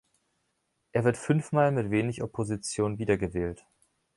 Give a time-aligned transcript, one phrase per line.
[0.93, 3.63] Er wird fünf Mal mit wenig Opposition wiedergewählt.